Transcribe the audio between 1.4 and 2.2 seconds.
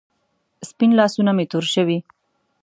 تور شوې